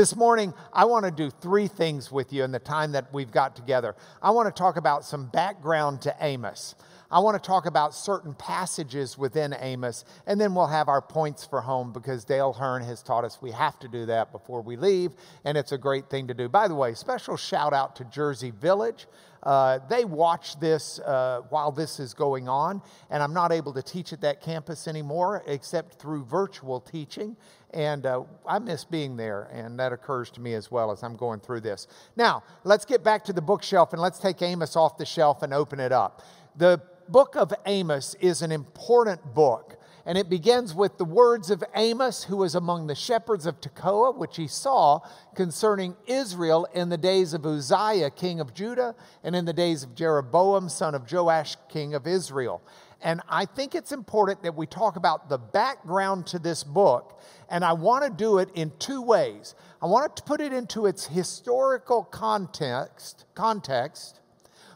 [0.00, 3.30] This morning, I want to do three things with you in the time that we've
[3.30, 3.94] got together.
[4.22, 6.74] I want to talk about some background to Amos.
[7.10, 11.44] I want to talk about certain passages within Amos, and then we'll have our points
[11.44, 14.76] for home because Dale Hearn has taught us we have to do that before we
[14.76, 15.10] leave,
[15.44, 16.48] and it's a great thing to do.
[16.48, 19.06] By the way, special shout out to Jersey Village.
[19.42, 22.80] Uh, they watch this uh, while this is going on,
[23.10, 27.36] and I'm not able to teach at that campus anymore except through virtual teaching.
[27.72, 31.16] And uh, I miss being there, and that occurs to me as well as I'm
[31.16, 31.86] going through this.
[32.16, 35.54] Now, let's get back to the bookshelf and let's take Amos off the shelf and
[35.54, 36.22] open it up.
[36.56, 39.76] The book of Amos is an important book.
[40.06, 44.16] And it begins with the words of Amos, who was among the shepherds of Tekoa,
[44.16, 45.00] which he saw
[45.34, 49.94] concerning Israel in the days of Uzziah, king of Judah, and in the days of
[49.94, 52.62] Jeroboam, son of Joash, king of Israel.
[53.02, 57.20] And I think it's important that we talk about the background to this book.
[57.48, 59.54] And I want to do it in two ways.
[59.82, 64.20] I want to put it into its historical context, context,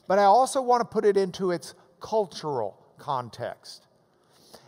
[0.09, 3.87] but I also want to put it into its cultural context.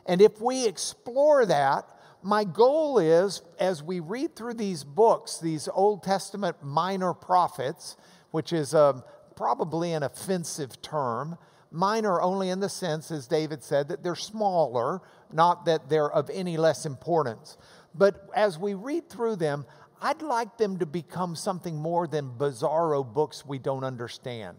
[0.06, 1.86] And if we explore that,
[2.22, 7.96] my goal is as we read through these books, these Old Testament minor prophets,
[8.30, 9.02] which is um,
[9.36, 11.38] probably an offensive term,
[11.76, 16.30] minor only in the sense, as David said, that they're smaller, not that they're of
[16.30, 17.56] any less importance.
[17.94, 19.66] But as we read through them,
[20.00, 24.56] I'd like them to become something more than bizarro books we don't understand.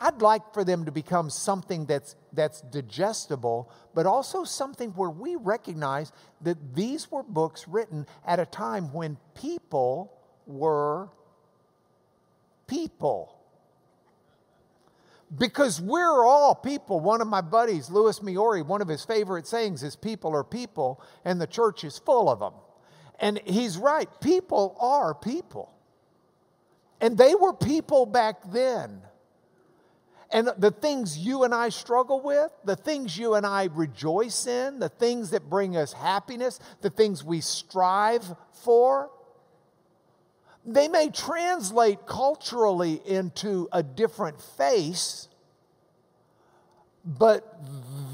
[0.00, 5.36] I'd like for them to become something that's, that's digestible, but also something where we
[5.36, 6.10] recognize
[6.40, 10.12] that these were books written at a time when people
[10.44, 11.08] were
[12.66, 13.41] people.
[15.38, 17.00] Because we're all people.
[17.00, 21.02] One of my buddies, Louis Miori, one of his favorite sayings is people are people,
[21.24, 22.52] and the church is full of them.
[23.18, 24.08] And he's right.
[24.20, 25.72] People are people.
[27.00, 29.02] And they were people back then.
[30.32, 34.78] And the things you and I struggle with, the things you and I rejoice in,
[34.78, 39.10] the things that bring us happiness, the things we strive for,
[40.64, 45.28] they may translate culturally into a different face,
[47.04, 47.60] but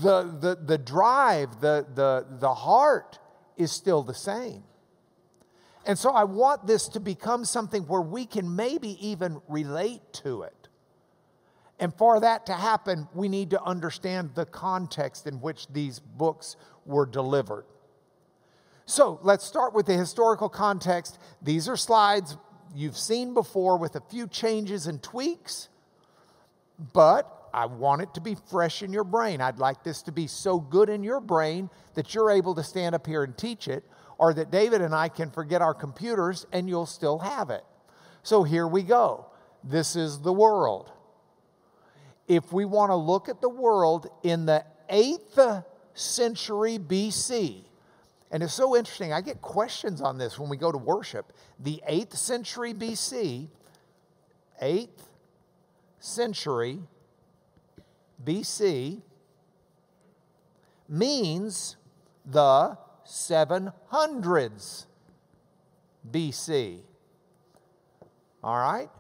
[0.03, 3.19] the, the, the drive, the, the, the heart
[3.57, 4.63] is still the same.
[5.85, 10.43] And so I want this to become something where we can maybe even relate to
[10.43, 10.69] it.
[11.81, 16.57] And for that to happen, we need to understand the context in which these books
[16.85, 17.65] were delivered.
[18.88, 21.19] So let's start with the historical context.
[21.43, 22.38] These are slides
[22.75, 25.69] you've seen before with a few changes and tweaks,
[26.94, 29.43] but I want it to be fresh in your brain.
[29.43, 32.94] I'd like this to be so good in your brain that you're able to stand
[32.94, 33.84] up here and teach it,
[34.16, 37.65] or that David and I can forget our computers and you'll still have it.
[38.22, 39.26] So here we go.
[39.62, 40.91] This is the world
[42.26, 47.65] if we want to look at the world in the 8th century BC,
[48.31, 51.33] and it's so interesting, I get questions on this when we go to worship.
[51.59, 53.49] The 8th century BC,
[54.62, 54.89] 8th
[55.99, 56.81] century
[58.22, 59.00] BC
[60.88, 61.77] means
[62.27, 64.87] the 700s
[66.11, 66.81] BC.
[68.44, 68.91] All right?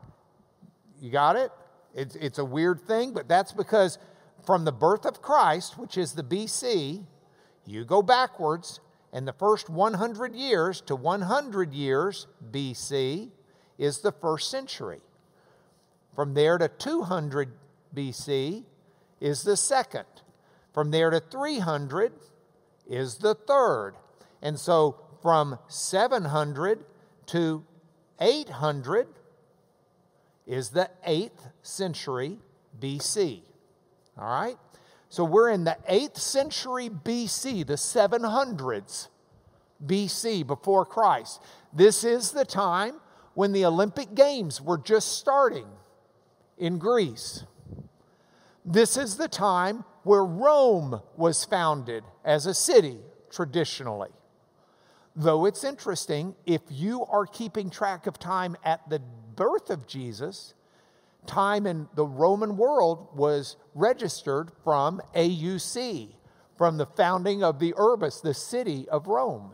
[1.00, 1.52] You got it?
[1.94, 3.98] It's, it's a weird thing, but that's because
[4.46, 7.04] from the birth of Christ, which is the BC,
[7.66, 8.80] you go backwards,
[9.12, 13.30] and the first 100 years to 100 years BC
[13.78, 15.00] is the first century.
[16.14, 17.52] From there to 200
[17.94, 18.64] BC
[19.20, 20.06] is the second.
[20.72, 22.12] From there to 300
[22.88, 23.94] is the third.
[24.42, 26.84] And so from 700
[27.26, 27.64] to
[28.20, 29.08] 800
[30.46, 32.38] is the 8th century
[32.80, 33.42] BC.
[34.18, 34.58] All right?
[35.08, 39.08] So we're in the 8th century BC, the 700s
[39.84, 41.42] BC before Christ.
[41.72, 43.00] This is the time
[43.34, 45.66] when the Olympic Games were just starting
[46.58, 47.44] in Greece.
[48.64, 52.98] This is the time where Rome was founded as a city
[53.30, 54.10] traditionally.
[55.16, 59.00] Though it's interesting, if you are keeping track of time at the
[59.34, 60.54] birth of Jesus,
[61.28, 66.08] time in the Roman world was registered from AUC,
[66.56, 69.52] from the founding of the Urbis, the city of Rome.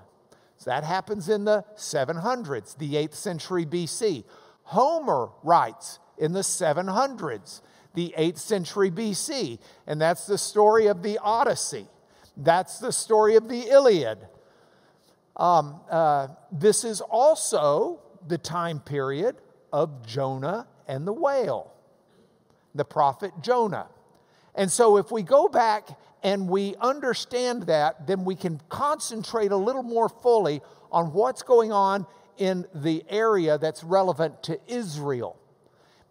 [0.57, 4.25] So that happens in the 700s, the 8th century BC.
[4.63, 7.61] Homer writes in the 700s,
[7.95, 11.87] the 8th century BC, and that's the story of the Odyssey.
[12.37, 14.27] That's the story of the Iliad.
[15.37, 19.37] Um, uh, this is also the time period
[19.73, 21.73] of Jonah and the whale,
[22.75, 23.89] the prophet Jonah.
[24.55, 25.89] And so, if we go back
[26.23, 30.61] and we understand that, then we can concentrate a little more fully
[30.93, 32.07] on what's going on
[32.39, 35.37] in the area that's relevant to Israel.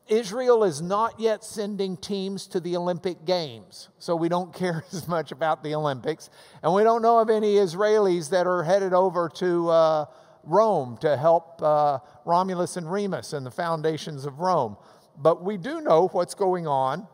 [0.08, 5.08] Israel is not yet sending teams to the Olympic Games, so we don't care as
[5.08, 6.30] much about the Olympics.
[6.62, 10.06] And we don't know of any Israelis that are headed over to uh,
[10.44, 14.78] Rome to help uh, Romulus and Remus and the foundations of Rome.
[15.18, 17.08] But we do know what's going on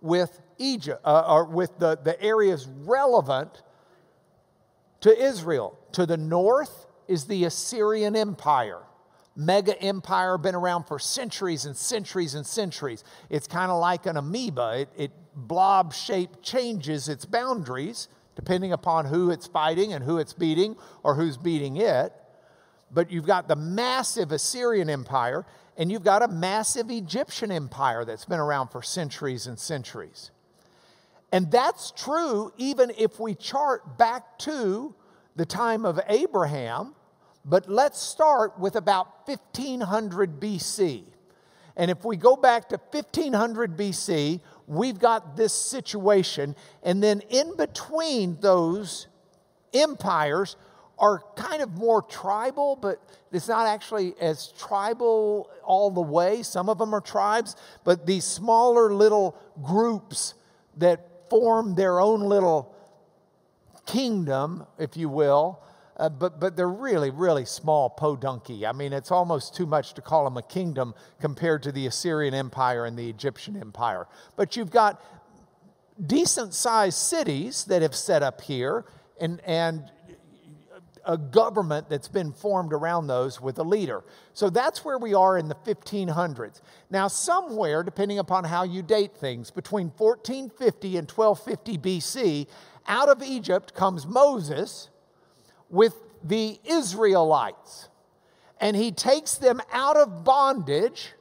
[0.00, 3.62] with Egypt, uh, or with the, the areas relevant
[5.00, 5.78] to Israel.
[5.92, 8.82] To the north is the Assyrian Empire
[9.38, 13.04] mega empire, been around for centuries and centuries and centuries.
[13.30, 19.04] It's kind of like an amoeba, it, it blob shape changes its boundaries depending upon
[19.04, 22.12] who it's fighting and who it's beating or who's beating it.
[22.90, 25.44] But you've got the massive Assyrian Empire
[25.76, 30.30] and you've got a massive Egyptian empire that's been around for centuries and centuries.
[31.30, 34.94] And that's true even if we chart back to
[35.36, 36.94] the time of Abraham
[37.48, 41.04] but let's start with about 1500 BC.
[41.76, 46.54] And if we go back to 1500 BC, we've got this situation.
[46.82, 49.06] And then in between those
[49.72, 50.56] empires
[50.98, 53.00] are kind of more tribal, but
[53.32, 56.42] it's not actually as tribal all the way.
[56.42, 60.34] Some of them are tribes, but these smaller little groups
[60.76, 62.74] that form their own little
[63.86, 65.62] kingdom, if you will,
[65.98, 68.68] uh, but, but they're really, really small podunky.
[68.68, 72.34] I mean, it's almost too much to call them a kingdom compared to the Assyrian
[72.34, 74.06] Empire and the Egyptian Empire.
[74.36, 75.02] But you've got
[76.04, 78.84] decent sized cities that have set up here
[79.20, 79.90] and, and
[81.08, 84.04] a government that's been formed around those with a leader.
[84.34, 86.60] So that's where we are in the 1500s.
[86.90, 92.46] Now, somewhere, depending upon how you date things, between 1450 and 1250 BC,
[92.86, 94.90] out of Egypt comes Moses
[95.70, 97.88] with the Israelites.
[98.60, 101.14] And he takes them out of bondage.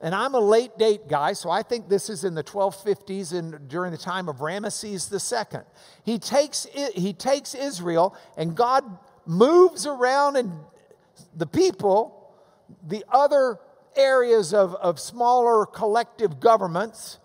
[0.00, 3.68] And I'm a late date guy, so I think this is in the 1250s and
[3.68, 5.62] during the time of Ramesses II.
[6.04, 8.84] He takes, he takes Israel, and God
[9.28, 10.50] moves around and
[11.36, 12.34] the people,
[12.84, 13.58] the other
[13.94, 17.18] areas of, of smaller collective governments,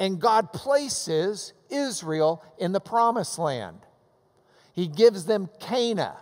[0.00, 3.78] and God places Israel in the promised land.
[4.72, 6.16] He gives them Canaan.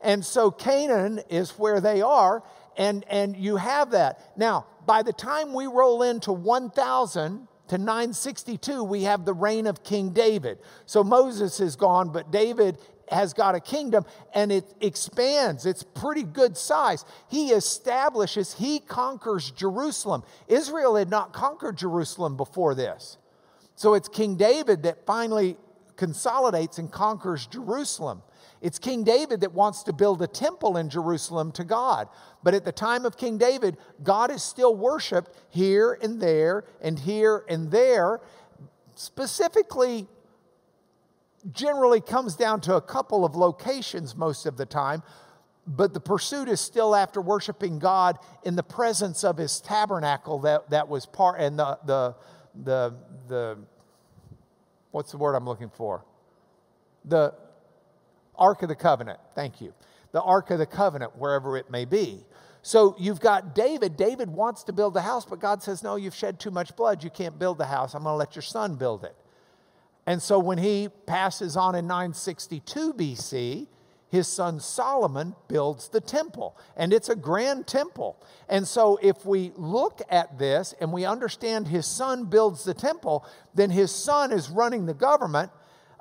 [0.00, 2.42] And so Canaan is where they are,
[2.76, 4.36] and, and you have that.
[4.36, 9.84] Now, by the time we roll into 1000 to 962, we have the reign of
[9.84, 10.58] King David.
[10.84, 12.78] So Moses is gone, but David
[13.10, 14.04] has got a kingdom
[14.34, 15.66] and it expands.
[15.66, 17.04] It's pretty good size.
[17.28, 20.22] He establishes, he conquers Jerusalem.
[20.48, 23.18] Israel had not conquered Jerusalem before this.
[23.76, 25.56] So it's King David that finally
[25.96, 28.22] consolidates and conquers Jerusalem.
[28.60, 32.08] It's King David that wants to build a temple in Jerusalem to God.
[32.42, 36.98] But at the time of King David, God is still worshiped here and there and
[36.98, 38.20] here and there.
[38.94, 40.06] Specifically,
[41.52, 45.02] generally comes down to a couple of locations most of the time,
[45.66, 50.70] but the pursuit is still after worshiping God in the presence of his tabernacle that,
[50.70, 52.14] that was part, and the, the,
[52.62, 52.94] the,
[53.28, 53.58] the
[54.90, 56.04] what's the word I'm looking for?
[57.04, 57.34] The
[58.36, 59.20] Ark of the Covenant.
[59.34, 59.74] Thank you.
[60.12, 62.24] The Ark of the Covenant, wherever it may be.
[62.62, 63.96] So you've got David.
[63.96, 67.04] David wants to build the house, but God says, No, you've shed too much blood.
[67.04, 67.94] You can't build the house.
[67.94, 69.14] I'm going to let your son build it.
[70.06, 73.66] And so when he passes on in 962 BC,
[74.14, 78.16] his son Solomon builds the temple, and it's a grand temple.
[78.48, 83.26] And so, if we look at this and we understand his son builds the temple,
[83.54, 85.50] then his son is running the government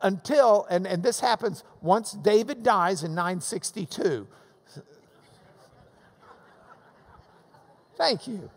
[0.04, 4.28] until, and, and this happens once David dies in 962.
[7.98, 8.52] Thank you.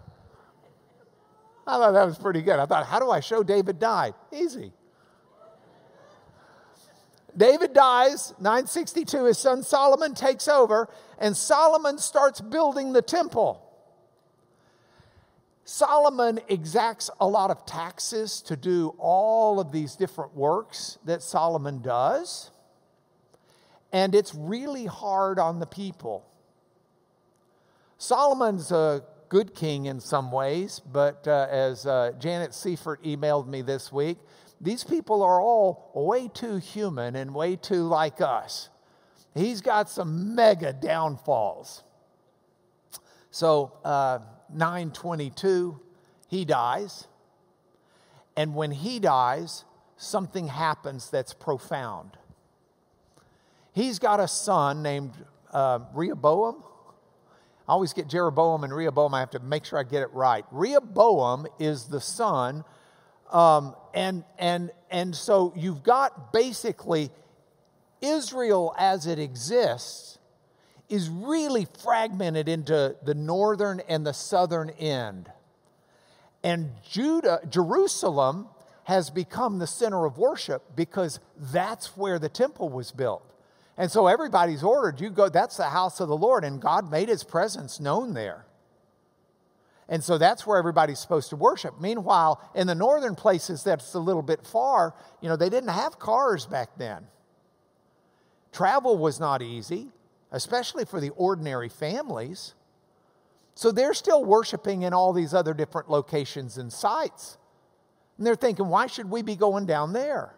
[1.66, 2.58] I thought that was pretty good.
[2.58, 4.12] I thought, how do I show David died?
[4.30, 4.70] Easy.
[7.36, 10.88] David dies, 962, his son Solomon takes over,
[11.18, 13.62] and Solomon starts building the temple.
[15.64, 21.82] Solomon exacts a lot of taxes to do all of these different works that Solomon
[21.82, 22.50] does,
[23.92, 26.24] and it's really hard on the people.
[27.98, 33.62] Solomon's a good king in some ways, but uh, as uh, Janet Seifert emailed me
[33.62, 34.18] this week,
[34.60, 38.68] these people are all way too human and way too like us.
[39.34, 41.82] he's got some mega downfalls.
[43.30, 44.20] So, uh,
[44.50, 45.78] 922,
[46.28, 47.06] he dies.
[48.36, 49.64] And when he dies,
[49.96, 52.16] something happens that's profound.
[53.72, 55.12] He's got a son named
[55.52, 56.62] uh, Rehoboam.
[57.68, 59.12] I always get Jeroboam and Rehoboam.
[59.12, 60.44] I have to make sure I get it right.
[60.50, 62.64] Rehoboam is the son,
[63.32, 67.10] um, and and and so you've got basically
[68.00, 70.18] Israel as it exists
[70.88, 75.30] is really fragmented into the northern and the southern end.
[76.44, 78.46] And Judah, Jerusalem
[78.84, 83.24] has become the center of worship because that's where the temple was built.
[83.76, 87.08] And so everybody's ordered, you go, that's the house of the Lord, and God made
[87.08, 88.46] his presence known there.
[89.88, 91.80] And so that's where everybody's supposed to worship.
[91.80, 95.98] Meanwhile, in the northern places that's a little bit far, you know, they didn't have
[95.98, 97.06] cars back then.
[98.52, 99.88] Travel was not easy,
[100.32, 102.54] especially for the ordinary families.
[103.54, 107.38] So they're still worshiping in all these other different locations and sites.
[108.18, 110.34] And they're thinking, why should we be going down there?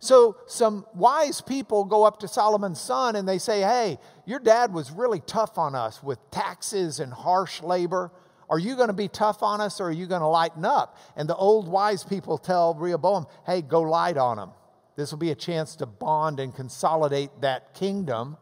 [0.00, 4.72] So some wise people go up to Solomon's son and they say, Hey, your dad
[4.72, 8.12] was really tough on us with taxes and harsh labor.
[8.50, 10.96] Are you going to be tough on us or are you going to lighten up?
[11.16, 14.50] And the old wise people tell Rehoboam, Hey, go light on them.
[14.96, 18.36] This will be a chance to bond and consolidate that kingdom.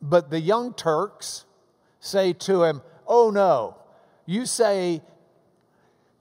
[0.00, 1.44] But the young Turks
[2.00, 3.76] say to him, Oh no,
[4.26, 5.02] you say,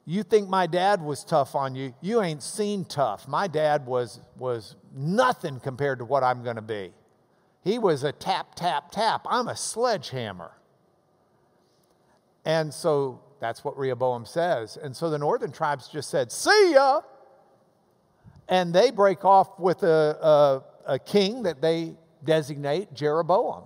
[0.05, 1.93] you think my dad was tough on you.
[2.01, 3.27] You ain't seen tough.
[3.27, 6.93] My dad was, was nothing compared to what I'm going to be.
[7.63, 9.25] He was a tap, tap, tap.
[9.29, 10.51] I'm a sledgehammer.
[12.45, 14.77] And so that's what Rehoboam says.
[14.77, 17.01] And so the northern tribes just said, See ya
[18.51, 23.63] and they break off with a, a, a king that they designate Jeroboam.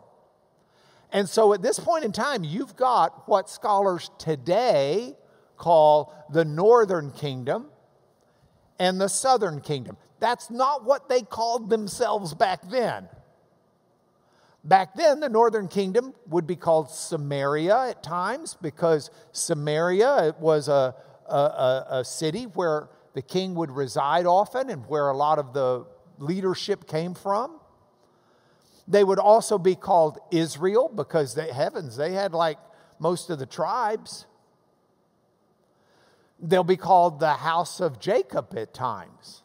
[1.12, 5.15] And so at this point in time, you've got what scholars today
[5.58, 7.67] call the northern kingdom
[8.77, 9.98] and the southern kingdom.
[10.20, 13.10] That's not what they called themselves back then.
[14.66, 20.96] Back then, the northern kingdom would be called Samaria at times because Samaria was a,
[21.30, 25.86] a, a city where the king would reside often and where a lot of the
[26.18, 27.60] leadership came from.
[28.88, 32.58] They would also be called Israel because they, heavens, they had like
[32.98, 34.26] most of the tribes.
[36.40, 39.44] They'll be called the house of Jacob at times.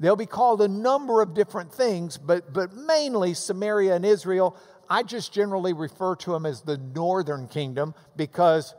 [0.00, 4.56] They'll be called a number of different things, but, but mainly Samaria and Israel.
[4.88, 8.74] I just generally refer to them as the northern kingdom because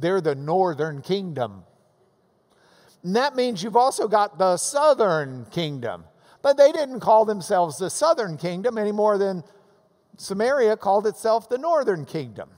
[0.00, 1.64] they're the northern kingdom.
[3.02, 6.04] And that means you've also got the southern kingdom.
[6.42, 9.42] But they didn't call themselves the southern kingdom any more than
[10.16, 12.50] Samaria called itself the northern kingdom.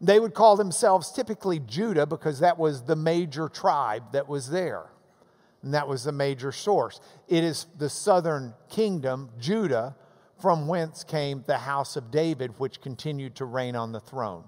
[0.00, 4.86] They would call themselves typically Judah because that was the major tribe that was there.
[5.66, 7.00] And that was the major source.
[7.26, 9.96] It is the southern kingdom, Judah,
[10.40, 14.44] from whence came the house of David, which continued to reign on the throne.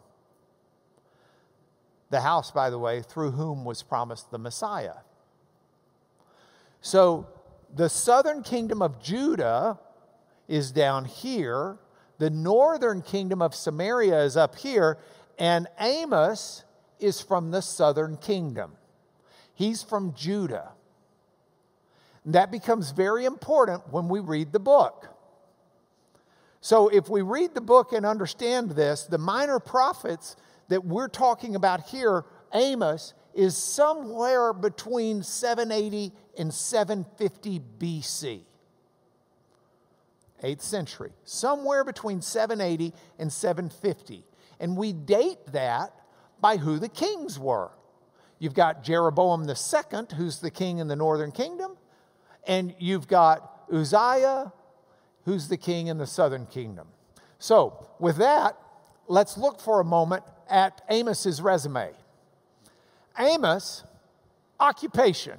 [2.11, 4.99] The house, by the way, through whom was promised the Messiah.
[6.83, 7.27] So
[7.75, 9.81] the southern kingdom of Judah
[10.47, 11.79] is down here,
[12.19, 14.99] the northern kingdom of Samaria is up here,
[15.37, 16.63] and Amos
[17.01, 18.77] is from the southern kingdom.
[19.53, 20.75] He's from Judah.
[22.35, 25.09] That becomes very important when we read the book.
[26.61, 30.37] So, if we read the book and understand this, the minor prophets
[30.69, 38.41] that we're talking about here, Amos, is somewhere between 780 and 750 BC.
[40.43, 44.25] 8th century, somewhere between 780 and 750.
[44.61, 45.93] And we date that
[46.41, 47.71] by who the kings were.
[48.39, 51.77] You've got Jeroboam II, who's the king in the northern kingdom,
[52.49, 54.53] and you've got Uzziah,
[55.27, 56.89] who's the king in the southern kingdom.
[57.39, 58.57] So, with that,
[59.07, 61.91] let's look for a moment at Amos's resume.
[63.19, 63.85] Amos,
[64.59, 65.39] occupation.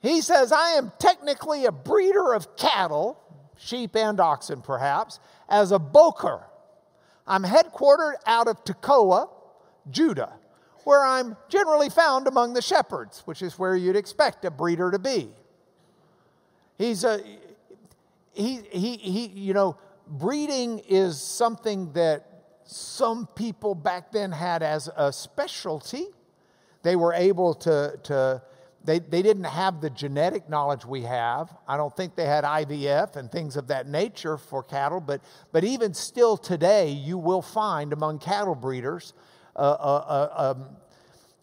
[0.00, 3.18] He says, I am technically a breeder of cattle,
[3.56, 5.18] sheep and oxen perhaps,
[5.48, 6.44] as a boker.
[7.26, 9.28] I'm headquartered out of Tekoa,
[9.90, 10.34] Judah,
[10.84, 14.98] where I'm generally found among the shepherds, which is where you'd expect a breeder to
[14.98, 15.30] be.
[16.78, 17.20] He's a,
[18.32, 22.24] he, he, he, you know, breeding is something that
[22.64, 26.06] some people back then had as a specialty.
[26.82, 28.42] They were able to, to
[28.84, 31.54] they, they didn't have the genetic knowledge we have.
[31.66, 35.20] I don't think they had IVF and things of that nature for cattle, but,
[35.50, 39.14] but even still today, you will find among cattle breeders
[39.56, 40.76] uh, uh, uh, um,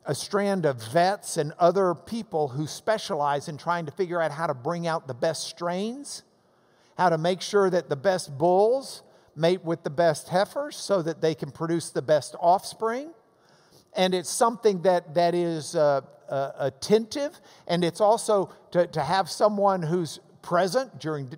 [0.05, 4.47] a strand of vets and other people who specialize in trying to figure out how
[4.47, 6.23] to bring out the best strains,
[6.97, 9.01] how to make sure that the best bulls
[9.35, 13.09] mate with the best heifers so that they can produce the best offspring.
[13.93, 19.29] And it's something that, that is uh, uh, attentive, and it's also to, to have
[19.29, 21.29] someone who's present during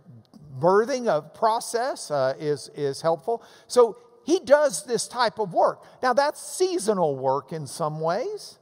[0.59, 3.43] birthing of process uh, is, is helpful.
[3.67, 3.97] So
[4.27, 5.86] he does this type of work.
[6.03, 8.60] Now, that's seasonal work in some ways.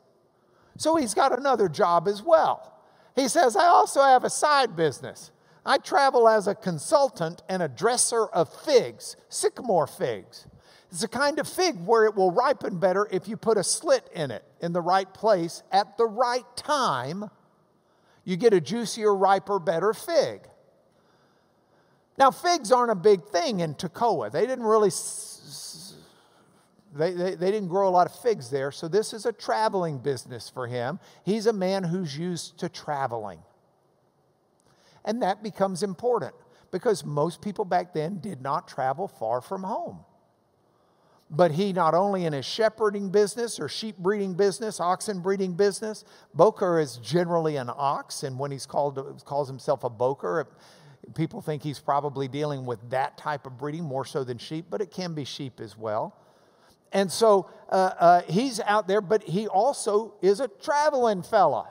[0.77, 2.79] So he's got another job as well.
[3.15, 5.31] He says, I also have a side business.
[5.65, 10.45] I travel as a consultant and a dresser of figs, sycamore figs.
[10.91, 14.07] It's a kind of fig where it will ripen better if you put a slit
[14.13, 17.31] in it in the right place at the right time.
[18.23, 20.41] You get a juicier, riper, better fig.
[22.17, 24.31] Now, figs aren't a big thing in Tekoa.
[24.31, 24.91] They didn't really,
[26.95, 28.71] they, they, they, didn't grow a lot of figs there.
[28.71, 30.99] So this is a traveling business for him.
[31.23, 33.39] He's a man who's used to traveling.
[35.03, 36.33] And that becomes important
[36.71, 39.99] because most people back then did not travel far from home.
[41.29, 46.05] But he not only in his shepherding business or sheep breeding business, oxen breeding business,
[46.33, 50.47] boker is generally an ox, and when he's called calls himself a boker,
[51.13, 54.81] people think he's probably dealing with that type of breeding more so than sheep, but
[54.81, 56.15] it can be sheep as well.
[56.91, 61.67] And so uh, uh, he's out there, but he also is a traveling fella.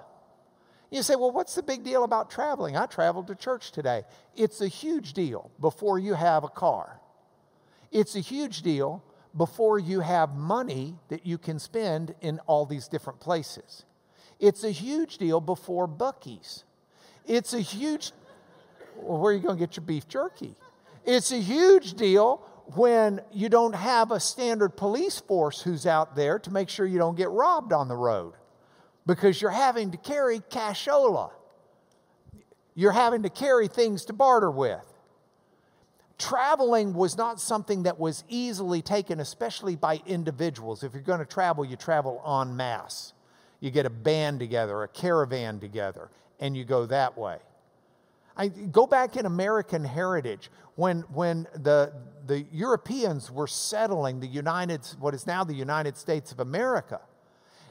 [0.91, 2.77] You say, well, what's the big deal about traveling?
[2.77, 4.05] I traveled to church today.
[4.37, 7.01] It's a huge deal before you have a car.
[7.91, 9.03] It's a huge deal
[9.37, 13.85] before you have money that you can spend in all these different places.
[14.39, 16.65] It's a huge deal before Buc-ee's.
[17.27, 18.13] It's a huge,
[18.97, 20.55] well, where are you going to get your beef jerky?
[21.05, 22.43] It's a huge deal
[22.75, 26.99] when you don't have a standard police force who's out there to make sure you
[26.99, 28.35] don't get robbed on the road
[29.07, 31.31] because you're having to carry cashola.
[32.75, 34.85] You're having to carry things to barter with
[36.19, 40.83] traveling was not something that was easily taken, especially by individuals.
[40.83, 43.13] If you're going to travel, you travel en masse.
[43.61, 47.39] You get a band together, a caravan together, and you go that way.
[48.37, 51.93] I go back in American heritage when, when the,
[52.27, 57.01] the Europeans were settling the United, what is now the United States of America,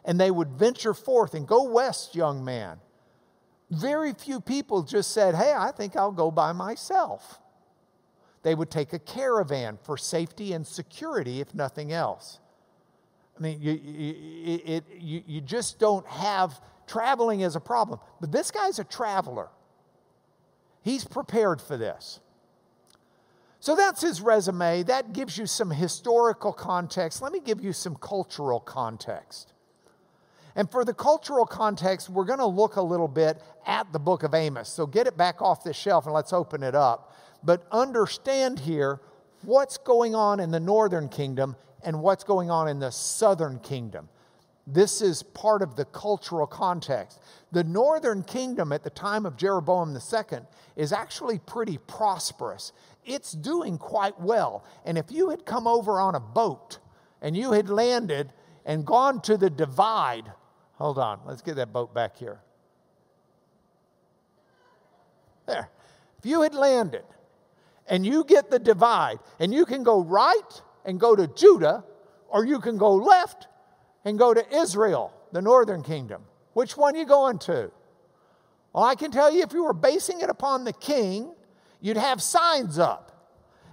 [0.05, 2.79] and they would venture forth and go west, young man.
[3.69, 7.39] Very few people just said, Hey, I think I'll go by myself.
[8.43, 12.39] They would take a caravan for safety and security, if nothing else.
[13.37, 17.99] I mean, you, you, it, you, you just don't have traveling as a problem.
[18.19, 19.49] But this guy's a traveler,
[20.83, 22.19] he's prepared for this.
[23.59, 24.83] So that's his resume.
[24.83, 27.21] That gives you some historical context.
[27.21, 29.53] Let me give you some cultural context.
[30.55, 34.21] And for the cultural context, we're going to look a little bit at the book
[34.23, 34.69] of Amos.
[34.69, 38.99] So get it back off the shelf and let's open it up but understand here
[39.43, 44.07] what's going on in the northern kingdom and what's going on in the southern kingdom.
[44.65, 47.19] This is part of the cultural context.
[47.51, 50.39] The northern kingdom at the time of Jeroboam II
[50.77, 52.71] is actually pretty prosperous.
[53.03, 54.63] It's doing quite well.
[54.85, 56.79] And if you had come over on a boat
[57.21, 58.31] and you had landed
[58.65, 60.31] and gone to the divide,
[60.75, 62.39] hold on, let's get that boat back here.
[65.45, 65.69] There.
[66.19, 67.03] If you had landed
[67.87, 71.83] and you get the divide, and you can go right and go to Judah,
[72.29, 73.47] or you can go left
[74.05, 76.23] and go to Israel, the northern kingdom.
[76.53, 77.71] Which one are you going to?
[78.73, 81.33] Well, I can tell you if you were basing it upon the king,
[81.79, 83.11] you'd have signs up.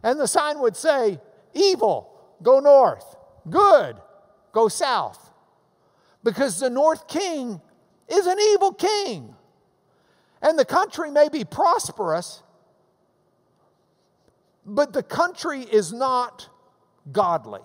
[0.02, 1.20] And the sign would say,
[1.54, 2.10] evil,
[2.42, 3.16] go north,
[3.48, 3.96] good,
[4.52, 5.30] go south.
[6.22, 7.60] Because the north king
[8.08, 9.34] is an evil king.
[10.42, 12.42] And the country may be prosperous,
[14.64, 16.48] but the country is not
[17.10, 17.60] godly.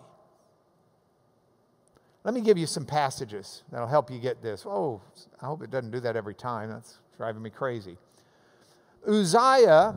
[2.25, 4.65] Let me give you some passages that'll help you get this.
[4.65, 4.99] Oh,
[5.39, 6.71] I hope it doesn't do that every time.
[6.71, 7.97] That's driving me crazy.
[9.07, 9.95] Uzziah,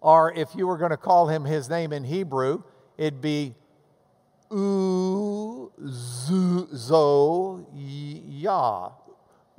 [0.00, 2.64] or if you were going to call him his name in Hebrew,
[2.98, 3.54] it'd be
[4.50, 5.72] Uzoya.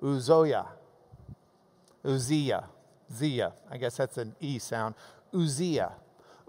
[0.02, 0.68] Uzoya.
[2.04, 2.66] Uzziah.
[3.14, 3.54] Zia.
[3.72, 4.96] I guess that's an E sound.
[5.34, 5.94] Uzziah.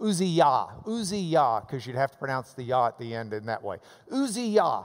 [0.02, 3.78] Uzziah, Uzziah, because you'd have to pronounce the Yah at the end in that way.
[4.11, 4.85] Uzziah.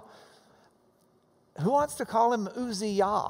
[1.61, 3.29] Who wants to call him Uzziah?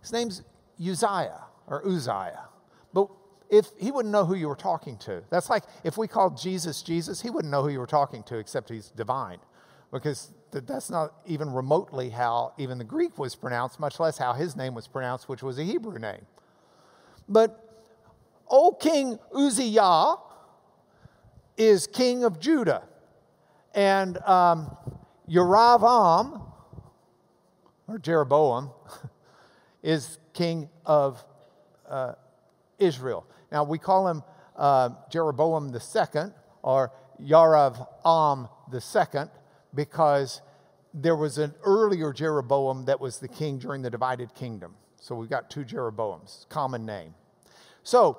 [0.00, 0.42] His name's
[0.80, 2.44] Uzziah or Uzziah.
[2.92, 3.08] But
[3.50, 5.22] if he wouldn't know who you were talking to.
[5.30, 8.38] That's like if we called Jesus Jesus, he wouldn't know who you were talking to
[8.38, 9.38] except he's divine.
[9.92, 14.54] Because that's not even remotely how even the Greek was pronounced, much less how his
[14.54, 16.26] name was pronounced, which was a Hebrew name.
[17.28, 17.64] But
[18.50, 20.14] O King Uzziah
[21.58, 22.84] is king of Judah.
[23.74, 24.74] And um,
[25.28, 26.40] Yeravam,
[27.86, 28.70] or Jeroboam,
[29.82, 31.22] is king of
[31.88, 32.14] uh,
[32.78, 33.26] Israel.
[33.52, 34.22] Now, we call him
[34.56, 36.92] uh, Jeroboam the second, or
[37.22, 39.30] Yaravam the second,
[39.74, 40.40] because
[40.94, 44.74] there was an earlier Jeroboam that was the king during the divided kingdom.
[45.00, 47.14] So we've got two Jeroboams, common name.
[47.82, 48.18] So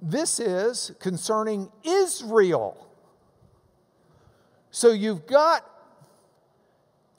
[0.00, 2.86] this is concerning Israel.
[4.70, 5.68] So you've got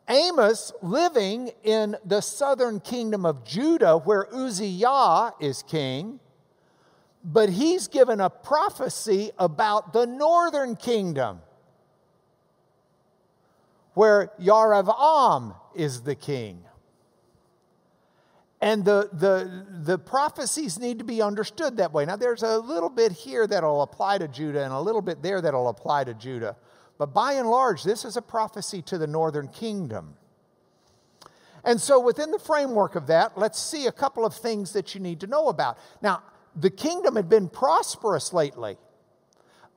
[0.07, 6.19] Amos living in the southern kingdom of Judah, where Uzziah is king,
[7.23, 11.41] but he's given a prophecy about the northern kingdom,
[13.93, 16.63] where Yaravam is the king.
[18.61, 22.05] And the, the, the prophecies need to be understood that way.
[22.05, 25.39] Now, there's a little bit here that'll apply to Judah and a little bit there
[25.39, 26.57] that'll apply to Judah.
[26.97, 30.15] But by and large, this is a prophecy to the northern kingdom.
[31.63, 35.01] And so, within the framework of that, let's see a couple of things that you
[35.01, 35.77] need to know about.
[36.01, 36.23] Now,
[36.55, 38.77] the kingdom had been prosperous lately.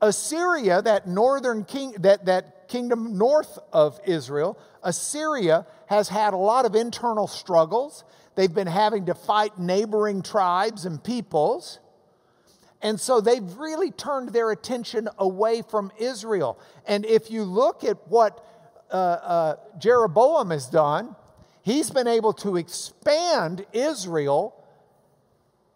[0.01, 6.65] Assyria, that northern king, that, that kingdom north of Israel, Assyria has had a lot
[6.65, 8.05] of internal struggles.
[8.35, 11.79] They've been having to fight neighboring tribes and peoples.
[12.81, 16.59] And so they've really turned their attention away from Israel.
[16.87, 18.45] And if you look at what
[18.91, 21.15] uh, uh, Jeroboam has done,
[21.63, 24.55] he's been able to expand Israel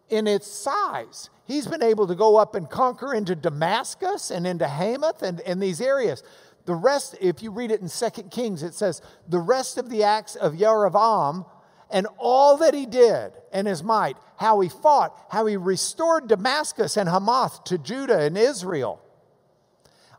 [0.08, 1.30] in its size.
[1.44, 5.62] He's been able to go up and conquer into Damascus and into Hamath and, and
[5.62, 6.24] these areas.
[6.64, 10.02] The rest, if you read it in Second Kings, it says, the rest of the
[10.02, 11.46] acts of Yerovam
[11.90, 16.96] and all that he did and his might, how he fought, how he restored Damascus
[16.96, 19.00] and Hamath to Judah and Israel.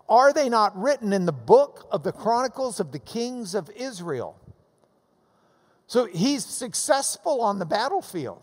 [0.09, 4.39] Are they not written in the book of the Chronicles of the Kings of Israel?
[5.87, 8.41] So he's successful on the battlefield.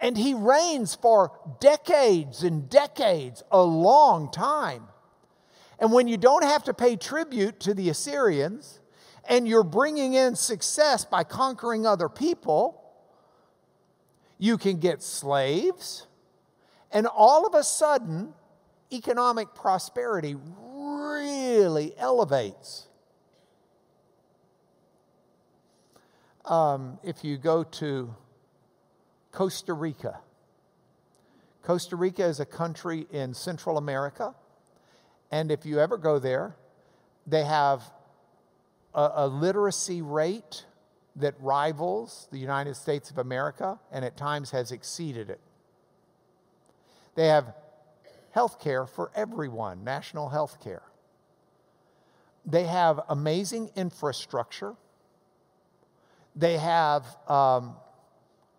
[0.00, 4.88] And he reigns for decades and decades, a long time.
[5.78, 8.80] And when you don't have to pay tribute to the Assyrians,
[9.28, 12.80] and you're bringing in success by conquering other people,
[14.38, 16.06] you can get slaves,
[16.90, 18.34] and all of a sudden,
[18.92, 22.86] economic prosperity really elevates.
[26.44, 28.14] Um, if you go to
[29.32, 30.20] Costa Rica,
[31.62, 34.34] Costa Rica is a country in Central America,
[35.30, 36.54] and if you ever go there,
[37.26, 37.82] they have
[38.94, 40.64] a, a literacy rate
[41.16, 45.40] that rivals the United States of America and at times has exceeded it.
[47.14, 47.54] They have
[48.32, 50.82] health care for everyone, national health care.
[52.44, 54.74] They have amazing infrastructure.
[56.34, 57.76] They have um,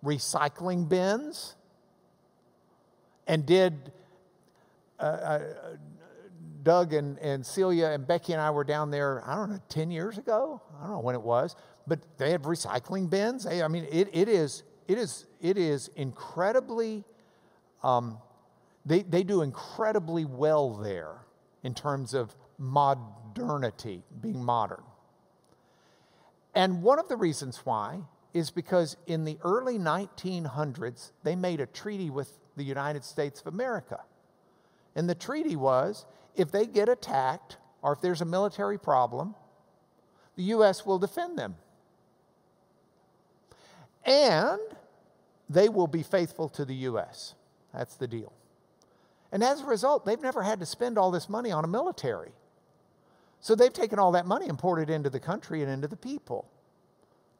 [0.03, 1.55] recycling bins
[3.27, 3.91] and did
[4.99, 5.41] uh, uh,
[6.65, 9.91] Doug and, and Celia and Becky and I were down there, I don't know, 10
[9.91, 10.61] years ago?
[10.77, 11.55] I don't know when it was,
[11.87, 13.45] but they have recycling bins.
[13.45, 17.05] I mean, it, it, is, it, is, it is incredibly,
[17.83, 18.17] um,
[18.85, 21.19] they, they do incredibly well there
[21.63, 24.83] in terms of modernity, being modern.
[26.55, 27.99] And one of the reasons why
[28.33, 33.47] is because in the early 1900s, they made a treaty with the United States of
[33.47, 34.01] America.
[34.95, 39.35] And the treaty was if they get attacked or if there's a military problem,
[40.35, 40.85] the U.S.
[40.85, 41.55] will defend them.
[44.05, 44.59] And
[45.49, 47.35] they will be faithful to the U.S.
[47.73, 48.33] That's the deal.
[49.31, 52.31] And as a result, they've never had to spend all this money on a military.
[53.41, 55.97] So they've taken all that money and poured it into the country and into the
[55.97, 56.49] people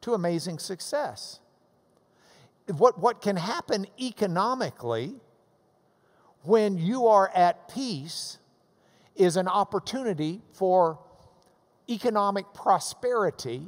[0.02, 1.40] to amazing success.
[2.76, 5.14] What, what can happen economically
[6.42, 8.38] when you are at peace
[9.16, 10.98] is an opportunity for
[11.88, 13.62] economic prosperity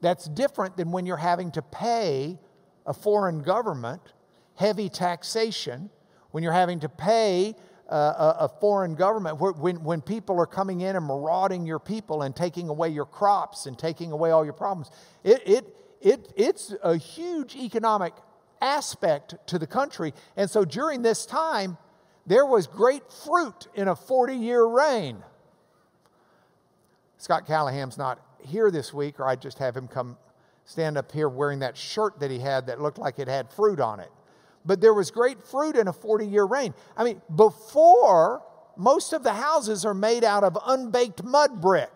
[0.00, 2.38] that's different than when you're having to pay
[2.86, 4.00] a foreign government
[4.54, 5.90] heavy taxation,
[6.30, 7.54] when you're having to pay
[7.88, 12.22] uh, a, a, foreign government, when, when people are coming in and marauding your people
[12.22, 14.90] and taking away your crops and taking away all your problems.
[15.22, 18.12] It, it, it, it's a huge economic
[18.60, 20.14] aspect to the country.
[20.36, 21.78] And so during this time,
[22.26, 25.22] there was great fruit in a 40 year reign.
[27.18, 30.16] Scott Callahan's not here this week, or I'd just have him come
[30.64, 33.80] stand up here wearing that shirt that he had that looked like it had fruit
[33.80, 34.10] on it.
[34.64, 36.74] But there was great fruit in a 40 year reign.
[36.96, 38.42] I mean, before,
[38.76, 41.92] most of the houses are made out of unbaked mud brick.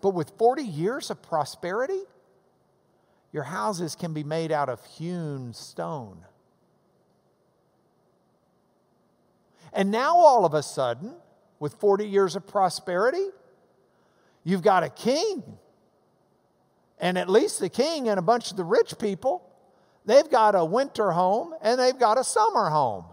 [0.00, 2.00] But with 40 years of prosperity,
[3.32, 6.24] your houses can be made out of hewn stone.
[9.74, 11.12] And now, all of a sudden,
[11.58, 13.26] with 40 years of prosperity,
[14.44, 15.42] you've got a king.
[16.98, 19.42] And at least the king and a bunch of the rich people,
[20.06, 23.04] they've got a winter home and they've got a summer home.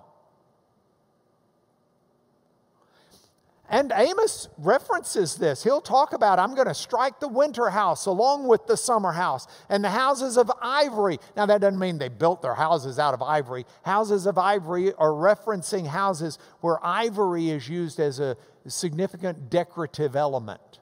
[3.71, 5.63] And Amos references this.
[5.63, 9.47] He'll talk about, I'm going to strike the winter house along with the summer house
[9.69, 11.19] and the houses of ivory.
[11.38, 13.65] Now, that doesn't mean they built their houses out of ivory.
[13.84, 18.36] Houses of ivory are referencing houses where ivory is used as a
[18.67, 20.79] significant decorative element.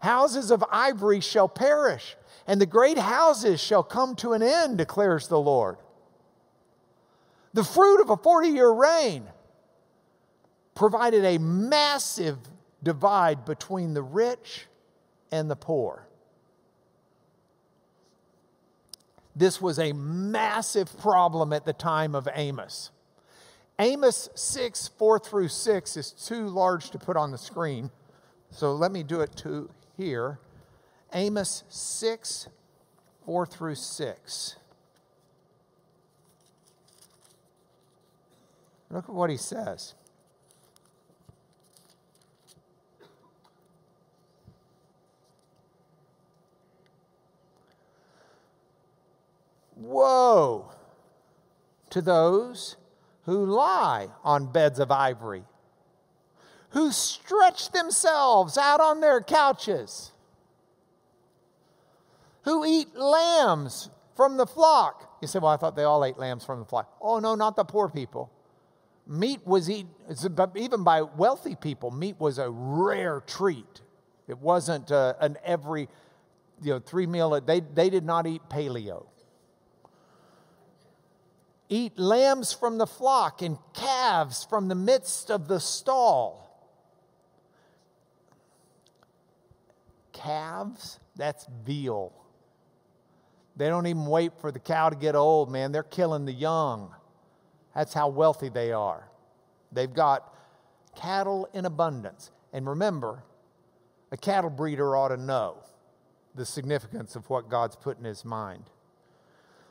[0.00, 2.14] Houses of ivory shall perish,
[2.46, 5.78] and the great houses shall come to an end, declares the Lord.
[7.54, 9.28] The fruit of a 40 year reign
[10.78, 12.38] provided a massive
[12.84, 14.66] divide between the rich
[15.32, 16.06] and the poor.
[19.34, 22.92] This was a massive problem at the time of Amos.
[23.80, 27.90] Amos 6, 4 through 6 is too large to put on the screen,
[28.52, 30.38] so let me do it to here.
[31.12, 32.46] Amos 6,
[33.26, 34.56] 4 through 6.
[38.90, 39.94] Look at what he says.
[49.78, 50.72] Woe
[51.90, 52.76] to those
[53.22, 55.44] who lie on beds of ivory,
[56.70, 60.12] who stretch themselves out on their couches,
[62.42, 65.18] who eat lambs from the flock.
[65.22, 66.96] You say, Well, I thought they all ate lambs from the flock.
[67.00, 68.30] Oh, no, not the poor people.
[69.06, 69.90] Meat was eaten,
[70.56, 73.80] even by wealthy people, meat was a rare treat.
[74.26, 75.88] It wasn't uh, an every,
[76.62, 79.06] you know, three meal, they, they did not eat paleo
[81.68, 86.44] eat lambs from the flock and calves from the midst of the stall.
[90.12, 92.12] Calves, that's veal.
[93.56, 95.72] They don't even wait for the cow to get old, man.
[95.72, 96.94] They're killing the young.
[97.74, 99.08] That's how wealthy they are.
[99.72, 100.34] They've got
[100.96, 102.30] cattle in abundance.
[102.52, 103.22] And remember,
[104.10, 105.58] a cattle breeder ought to know
[106.34, 108.64] the significance of what God's put in his mind.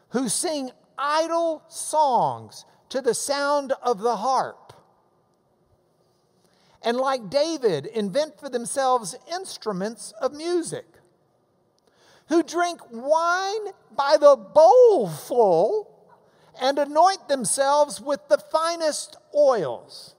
[0.10, 4.74] Who sing idle songs to the sound of the harp.
[6.82, 10.86] And like David, invent for themselves instruments of music.
[12.30, 15.94] Who drink wine by the bowlful
[16.62, 20.16] and anoint themselves with the finest oils,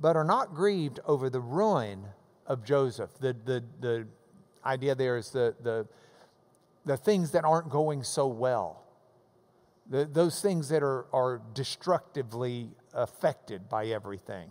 [0.00, 2.04] but are not grieved over the ruin
[2.46, 3.10] of Joseph.
[3.20, 4.06] The, the, the
[4.64, 5.86] idea there is the, the,
[6.84, 8.87] the things that aren't going so well
[9.88, 14.50] the, those things that are, are destructively affected by everything.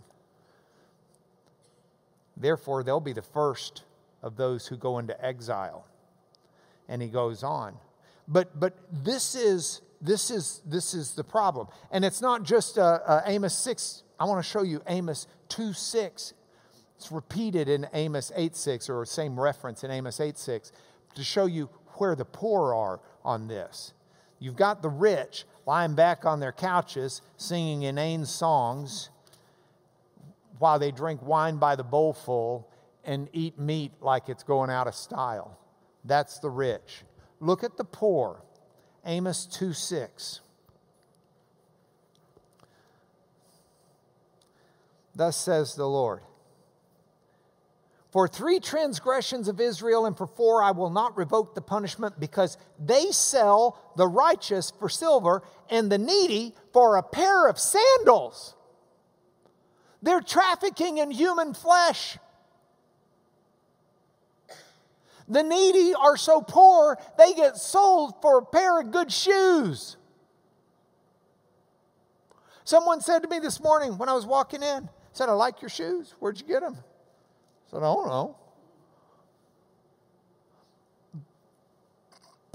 [2.36, 3.84] Therefore, they'll be the first
[4.22, 5.86] of those who go into exile.
[6.88, 7.76] And he goes on.
[8.26, 11.68] But, but this, is, this, is, this is the problem.
[11.90, 14.02] And it's not just uh, uh, Amos 6.
[14.18, 16.34] I want to show you Amos 2 6.
[16.96, 20.72] It's repeated in Amos 8 6, or same reference in Amos 8 6,
[21.14, 23.92] to show you where the poor are on this.
[24.38, 29.10] You've got the rich lying back on their couches singing inane songs
[30.58, 32.68] while they drink wine by the bowlful
[33.04, 35.58] and eat meat like it's going out of style.
[36.04, 37.02] That's the rich.
[37.40, 38.42] Look at the poor.
[39.04, 40.40] Amos 2 6.
[45.14, 46.20] Thus says the Lord
[48.10, 52.56] for three transgressions of Israel, and for four I will not revoke the punishment, because
[52.78, 58.54] they sell the righteous for silver and the needy for a pair of sandals.
[60.00, 62.18] They're trafficking in human flesh.
[65.28, 69.98] The needy are so poor, they get sold for a pair of good shoes.
[72.64, 75.68] Someone said to me this morning when I was walking in, said, I like your
[75.68, 76.14] shoes.
[76.18, 76.78] Where'd you get them?
[77.70, 78.36] Said, I don't know.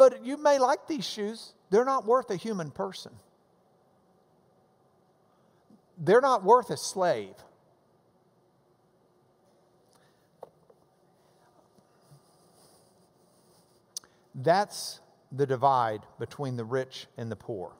[0.03, 1.53] but you may like these shoes.
[1.69, 3.13] They're not worth a human person.
[5.97, 7.35] They're not worth a slave.
[14.35, 14.99] That's
[15.31, 17.71] the divide between the rich and the poor.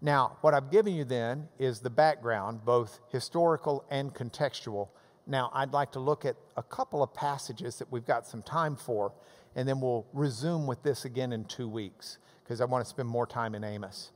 [0.00, 4.88] Now, what I've given you then is the background, both historical and contextual.
[5.28, 8.74] Now, I'd like to look at a couple of passages that we've got some time
[8.74, 9.12] for,
[9.54, 13.08] and then we'll resume with this again in two weeks because I want to spend
[13.08, 14.10] more time in Amos.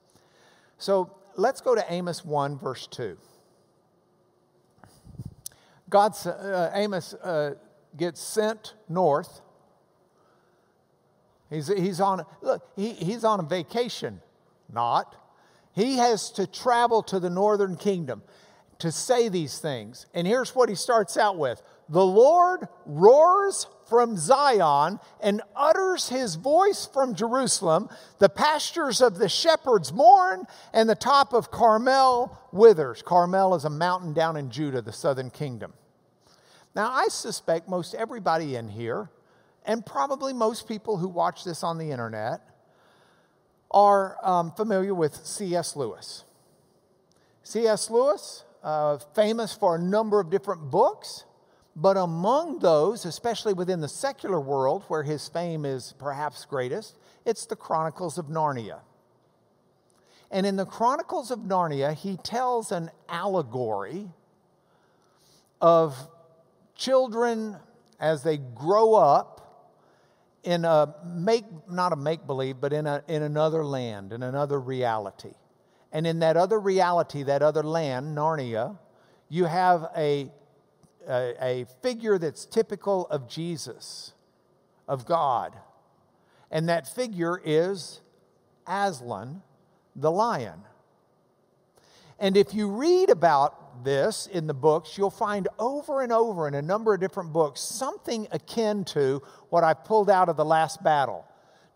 [0.79, 3.16] So let's go to Amos 1, verse 2.
[5.90, 7.55] God, uh, Amos uh,
[7.96, 9.42] gets sent north
[11.53, 14.22] He's, he's on, look, he, he's on a vacation.
[14.72, 15.14] Not.
[15.75, 18.22] He has to travel to the northern kingdom
[18.83, 20.07] to say these things.
[20.12, 26.35] And here's what he starts out with The Lord roars from Zion and utters his
[26.35, 27.88] voice from Jerusalem.
[28.18, 33.03] The pastures of the shepherds mourn, and the top of Carmel withers.
[33.03, 35.73] Carmel is a mountain down in Judah, the southern kingdom.
[36.75, 39.11] Now, I suspect most everybody in here
[39.64, 42.40] and probably most people who watch this on the internet
[43.71, 45.77] are um, familiar with C.S.
[45.77, 46.25] Lewis.
[47.45, 47.90] C.S.
[47.90, 51.25] Lewis, uh, famous for a number of different books,
[51.75, 57.46] but among those, especially within the secular world where his fame is perhaps greatest, it's
[57.46, 58.81] the Chronicles of Narnia.
[60.31, 64.09] And in the Chronicles of Narnia, he tells an allegory
[65.61, 65.96] of
[66.75, 67.57] children
[68.01, 69.72] as they grow up
[70.42, 74.59] in a make, not a make believe, but in, a, in another land, in another
[74.59, 75.35] reality.
[75.92, 78.78] And in that other reality, that other land, Narnia,
[79.28, 80.31] you have a,
[81.09, 84.12] a, a figure that's typical of Jesus,
[84.88, 85.55] of God.
[86.50, 88.00] And that figure is
[88.66, 89.42] Aslan,
[89.94, 90.62] the lion.
[92.18, 96.55] And if you read about this in the books, you'll find over and over in
[96.55, 100.83] a number of different books something akin to what I pulled out of the last
[100.83, 101.26] battle.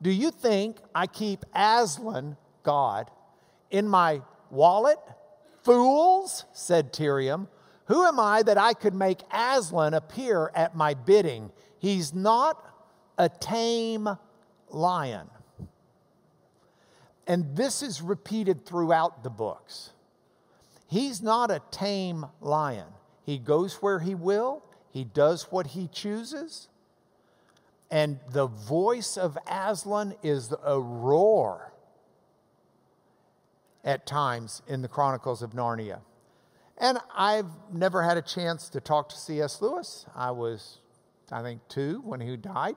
[0.01, 3.11] Do you think I keep Aslan, God,
[3.71, 4.99] in my wallet?
[5.63, 7.49] Fools, said Tirian.
[7.87, 11.51] Who am I that I could make Aslan appear at my bidding?
[11.79, 12.63] He's not
[13.19, 14.09] a tame
[14.71, 15.29] lion.
[17.27, 19.91] And this is repeated throughout the books.
[20.89, 22.87] He's not a tame lion.
[23.25, 26.69] He goes where he will, he does what he chooses.
[27.91, 31.73] And the voice of Aslan is a roar
[33.87, 36.01] at times in the Chronicles of Narnia.
[36.77, 39.63] And I've never had a chance to talk to C.S.
[39.63, 40.05] Lewis.
[40.15, 40.81] I was,
[41.33, 42.77] I think, two when he died.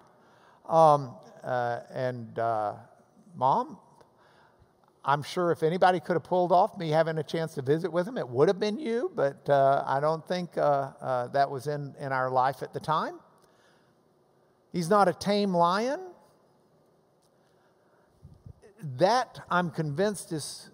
[0.70, 2.76] Um, uh, and uh,
[3.36, 3.78] mom,
[5.04, 8.08] I'm sure if anybody could have pulled off me having a chance to visit with
[8.08, 11.68] him, it would have been you, but uh, I don't think uh, uh, that was
[11.68, 13.20] in, in our life at the time.
[14.72, 16.00] He's not a tame lion.
[18.98, 20.70] That, I'm convinced, is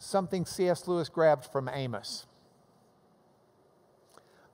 [0.00, 0.88] something C.S.
[0.88, 2.26] Lewis grabbed from Amos.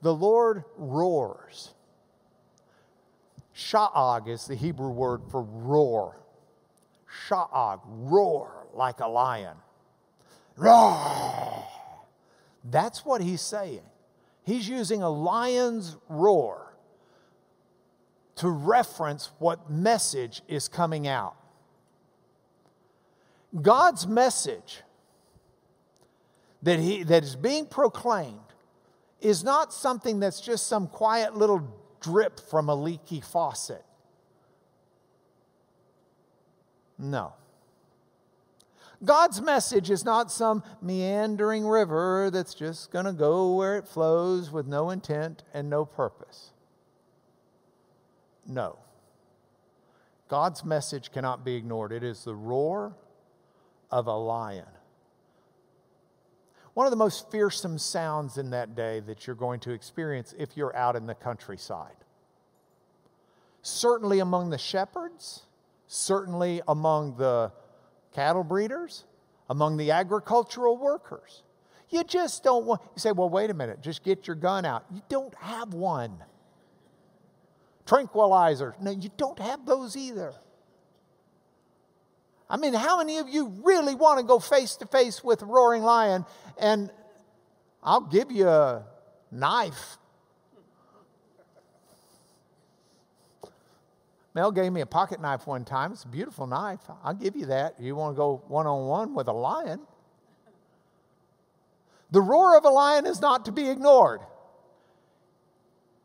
[0.03, 1.73] The Lord roars.
[3.55, 6.19] Sha'ag is the Hebrew word for roar.
[7.29, 9.57] Sha'ag, roar like a lion.
[10.57, 11.65] Roar!
[12.65, 13.83] That's what he's saying.
[14.43, 16.75] He's using a lion's roar
[18.37, 21.37] to reference what message is coming out.
[23.63, 24.83] God's message
[26.67, 28.41] that, he, that is being proclaimed
[29.21, 31.63] is not something that's just some quiet little
[32.01, 33.85] drip from a leaky faucet.
[36.99, 37.35] No.
[39.05, 44.51] God's message is not some meandering river that's just going to go where it flows
[44.51, 46.51] with no intent and no purpose.
[48.45, 48.77] No.
[50.29, 51.93] God's message cannot be ignored.
[51.93, 52.97] It is the roar
[53.89, 54.67] of a lion.
[56.77, 60.59] One of the most fearsome sounds in that day that you're going to experience if
[60.59, 61.97] you're out in the countryside.
[63.63, 65.45] Certainly among the shepherds,
[65.87, 67.51] certainly among the
[68.13, 69.07] cattle breeders,
[69.49, 71.45] among the agricultural workers.
[71.89, 74.85] You just don't want, you say, well, wait a minute, just get your gun out.
[74.93, 76.23] You don't have one.
[77.87, 80.35] Tranquilizers, no, you don't have those either.
[82.49, 85.47] I mean, how many of you really want to go face to face with a
[85.47, 86.25] roaring lion
[86.59, 86.91] and
[87.83, 88.85] I'll give you a
[89.33, 89.99] knife?
[94.35, 95.93] Mel gave me a pocket knife one time.
[95.93, 96.81] It's a beautiful knife.
[97.03, 97.81] I'll give you that.
[97.81, 99.81] You want to go one on one with a lion?
[102.11, 104.21] The roar of a lion is not to be ignored.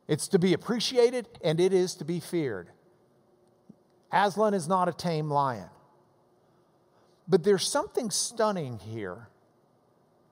[0.08, 2.70] It's to be appreciated and it is to be feared.
[4.12, 5.70] Aslan is not a tame lion.
[7.28, 9.28] But there's something stunning here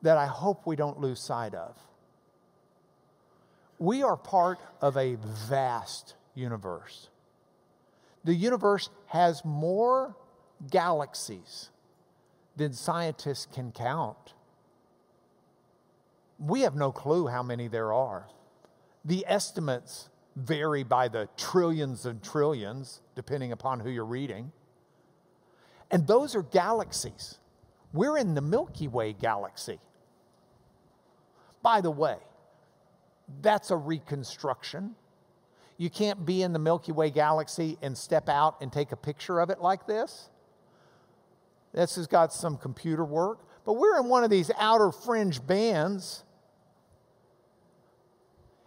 [0.02, 1.78] that I hope we don't lose sight of.
[3.78, 5.16] We are part of a
[5.48, 7.10] vast universe.
[8.24, 10.16] The universe has more
[10.70, 11.70] galaxies
[12.58, 14.34] than scientists can count.
[16.38, 18.28] We have no clue how many there are.
[19.06, 24.52] The estimates vary by the trillions and trillions, depending upon who you're reading.
[25.92, 27.38] And those are galaxies.
[27.94, 29.80] We're in the Milky Way galaxy.
[31.62, 32.18] By the way,
[33.42, 34.96] that's a reconstruction.
[35.78, 39.40] You can't be in the Milky Way galaxy and step out and take a picture
[39.40, 40.30] of it like this.
[41.74, 46.24] This has got some computer work, but we're in one of these outer fringe bands.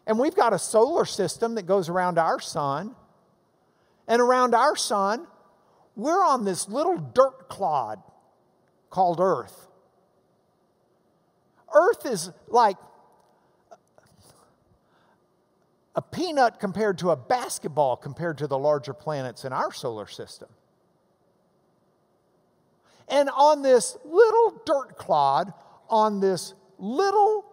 [0.07, 2.95] And we've got a solar system that goes around our sun.
[4.09, 5.27] And around our sun,
[5.97, 8.03] we're on this little dirt clod
[8.91, 9.69] called Earth.
[11.75, 12.77] Earth is like
[15.95, 20.49] a peanut compared to a basketball compared to the larger planets in our solar system.
[23.09, 25.53] And on this little dirt clod,
[25.91, 27.45] on this little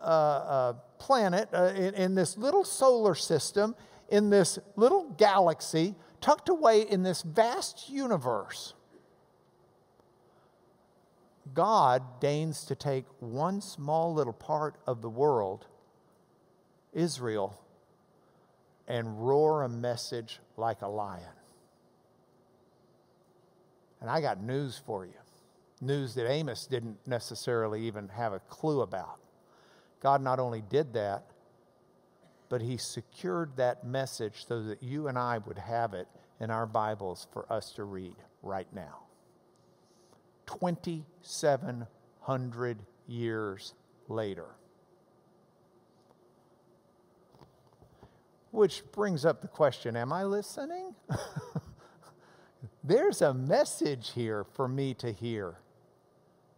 [0.00, 3.74] uh, uh, planet, uh, in, in this little solar system,
[4.08, 8.74] in this little galaxy, tucked away in this vast universe,
[11.54, 15.66] God deigns to take one small little part of the world,
[16.92, 17.60] Israel,
[18.86, 21.24] and roar a message like a lion.
[24.00, 25.12] And I got news for you
[25.80, 29.18] news that Amos didn't necessarily even have a clue about.
[30.00, 31.24] God not only did that,
[32.48, 36.06] but He secured that message so that you and I would have it
[36.40, 39.02] in our Bibles for us to read right now.
[40.46, 43.74] 2,700 years
[44.08, 44.46] later.
[48.50, 50.94] Which brings up the question Am I listening?
[52.84, 55.58] There's a message here for me to hear.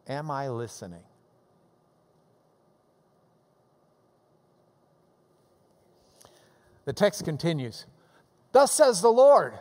[0.07, 1.03] Am I listening?
[6.91, 7.87] The text continues
[8.51, 9.55] Thus says the Lord.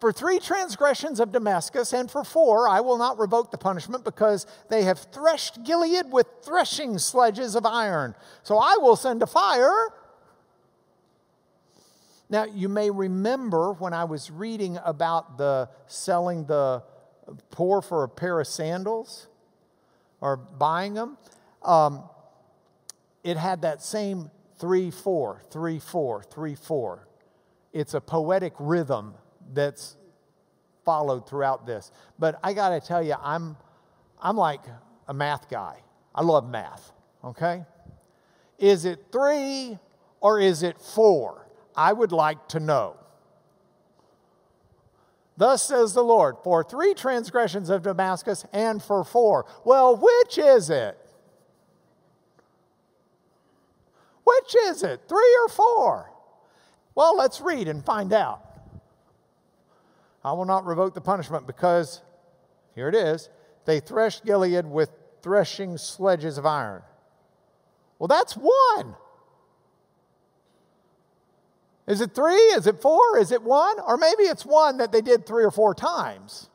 [0.00, 4.46] For three transgressions of Damascus, and for four, I will not revoke the punishment because
[4.70, 8.14] they have threshed Gilead with threshing sledges of iron.
[8.42, 9.90] So I will send a fire.
[12.30, 16.82] Now, you may remember when I was reading about the selling the
[17.50, 19.28] poor for a pair of sandals
[20.22, 21.18] or buying them,
[21.62, 22.04] um,
[23.22, 27.06] it had that same three, four, three, four, three, four.
[27.72, 29.14] It's a poetic rhythm
[29.52, 29.96] that's
[30.84, 31.90] followed throughout this.
[32.18, 33.56] But I got to tell you, I'm,
[34.20, 34.62] I'm like
[35.08, 35.82] a math guy.
[36.14, 36.92] I love math,
[37.22, 37.64] okay?
[38.58, 39.78] Is it three
[40.20, 41.46] or is it four?
[41.76, 42.96] I would like to know.
[45.36, 49.44] Thus says the Lord, for three transgressions of Damascus and for four.
[49.64, 50.98] Well, which is it?
[54.26, 56.10] Which is it, three or four?
[56.96, 58.42] Well, let's read and find out.
[60.24, 62.02] I will not revoke the punishment because,
[62.74, 63.28] here it is,
[63.66, 64.90] they threshed Gilead with
[65.22, 66.82] threshing sledges of iron.
[68.00, 68.96] Well, that's one.
[71.86, 72.34] Is it three?
[72.34, 73.18] Is it four?
[73.18, 73.78] Is it one?
[73.78, 76.50] Or maybe it's one that they did three or four times.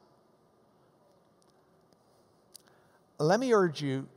[3.17, 4.09] Let me urge you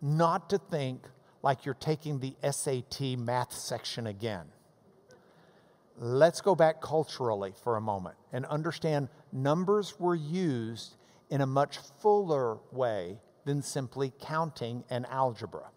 [0.00, 1.06] not to think
[1.44, 4.46] like you're taking the SAT math section again.
[5.98, 10.96] Let's go back culturally for a moment and understand numbers were used
[11.28, 15.68] in a much fuller way than simply counting and algebra.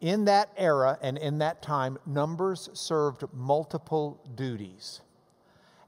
[0.00, 5.00] In that era and in that time, numbers served multiple duties.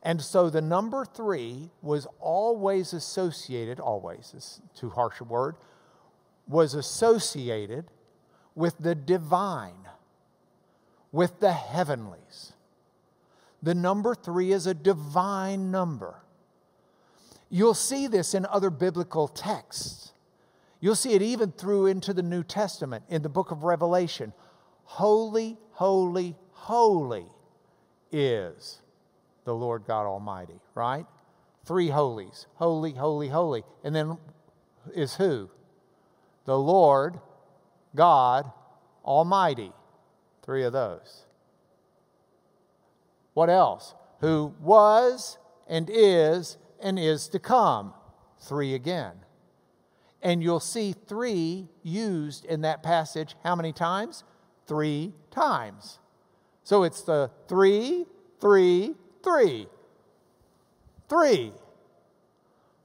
[0.02, 5.54] And so the number three was always associated, always is too harsh a word,
[6.48, 7.86] was associated
[8.56, 9.86] with the divine,
[11.12, 12.54] with the heavenlies.
[13.62, 16.16] The number three is a divine number.
[17.48, 20.12] You'll see this in other biblical texts.
[20.80, 24.32] You'll see it even through into the New Testament in the book of Revelation.
[24.84, 27.26] Holy, holy, holy
[28.10, 28.80] is
[29.44, 31.06] the Lord God Almighty, right?
[31.64, 33.64] Three holies holy, holy, holy.
[33.84, 34.18] And then
[34.94, 35.50] is who?
[36.44, 37.18] The Lord
[37.96, 38.50] God
[39.04, 39.72] Almighty.
[40.42, 41.24] Three of those.
[43.34, 43.94] What else?
[44.20, 47.92] Who was and is and is to come.
[48.40, 49.12] Three again.
[50.22, 54.24] And you'll see three used in that passage how many times?
[54.66, 55.98] Three times.
[56.64, 58.06] So it's the three,
[58.40, 59.66] three, three.
[61.08, 61.52] Three.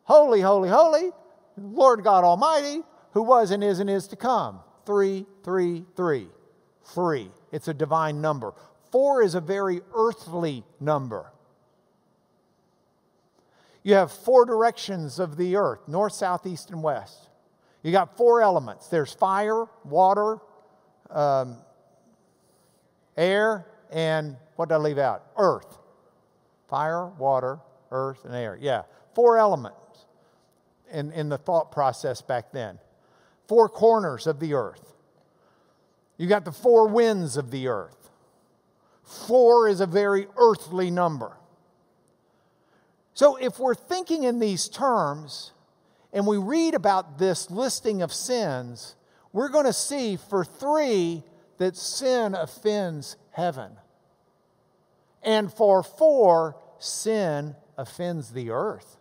[0.04, 1.12] Holy, holy, holy,
[1.58, 2.84] Lord God Almighty,
[3.14, 4.60] who was and is and is to come.
[4.92, 6.28] Three, three, three.
[6.84, 7.32] Three.
[7.54, 8.54] It's a divine number.
[8.92, 11.32] Four is a very earthly number.
[13.84, 17.30] You have four directions of the earth north, south, east, and west.
[17.84, 20.40] You got four elements there's fire, water,
[21.10, 21.56] um,
[23.16, 25.24] air, and what did I leave out?
[25.38, 25.78] Earth.
[26.68, 27.60] Fire, water,
[27.92, 28.58] earth, and air.
[28.60, 28.84] Yeah,
[29.16, 30.06] four elements
[30.92, 32.78] in, in the thought process back then.
[33.52, 34.94] Four corners of the earth.
[36.16, 38.10] You got the four winds of the earth.
[39.04, 41.36] Four is a very earthly number.
[43.14, 45.52] So if we're thinking in these terms
[46.14, 48.96] and we read about this listing of sins,
[49.34, 51.22] we're going to see for three
[51.58, 53.74] that sin offends heaven.
[55.22, 58.96] And for four, sin offends the earth.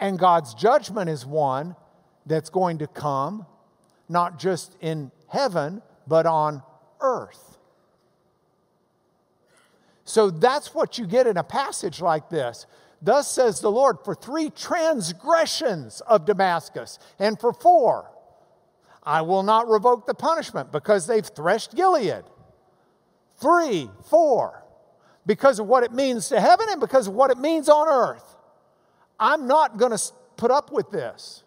[0.00, 1.76] And God's judgment is one
[2.26, 3.46] that's going to come,
[4.08, 6.62] not just in heaven, but on
[7.00, 7.58] earth.
[10.04, 12.66] So that's what you get in a passage like this.
[13.02, 18.10] Thus says the Lord, for three transgressions of Damascus, and for four,
[19.02, 22.24] I will not revoke the punishment because they've threshed Gilead.
[23.36, 24.64] Three, four,
[25.24, 28.29] because of what it means to heaven and because of what it means on earth.
[29.20, 30.02] I'm not going to
[30.36, 31.44] put up with this.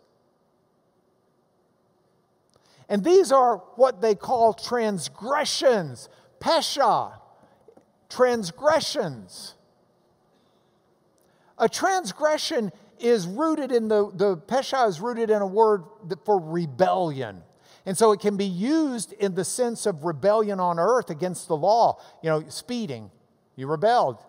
[2.87, 6.09] And these are what they call transgressions,
[6.39, 7.13] pesha,
[8.09, 9.55] transgressions.
[11.57, 15.83] A transgression is rooted in the, the pesha is rooted in a word
[16.25, 17.41] for rebellion.
[17.85, 21.57] And so it can be used in the sense of rebellion on earth against the
[21.57, 21.99] law.
[22.21, 23.11] You know, speeding,
[23.55, 24.23] you rebelled,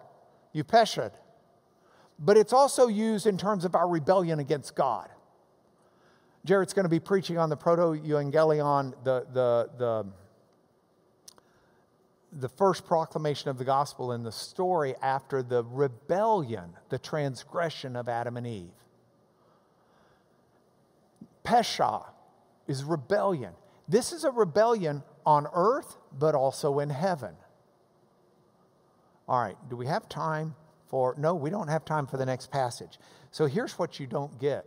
[0.52, 1.12] you peshed
[2.18, 5.08] but it's also used in terms of our rebellion against God.
[6.44, 10.06] Jared's going to be preaching on the proto evangelion, the, the, the,
[12.32, 18.08] the first proclamation of the gospel in the story after the rebellion, the transgression of
[18.08, 18.70] Adam and Eve.
[21.44, 22.06] Pesha
[22.66, 23.52] is rebellion.
[23.88, 27.34] This is a rebellion on earth, but also in heaven.
[29.28, 30.54] All right, do we have time
[30.94, 33.00] for, no, we don't have time for the next passage.
[33.32, 34.64] So here's what you don't get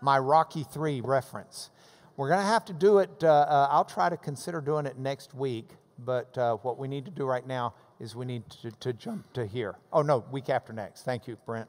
[0.00, 1.70] my Rocky 3 reference.
[2.16, 4.98] We're going to have to do it, uh, uh, I'll try to consider doing it
[4.98, 5.68] next week,
[6.00, 9.32] but uh, what we need to do right now is we need to, to jump
[9.34, 9.76] to here.
[9.92, 11.02] Oh, no, week after next.
[11.02, 11.68] Thank you, Brent.